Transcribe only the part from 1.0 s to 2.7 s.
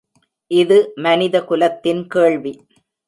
மனித குலத்தின் கேள்வி!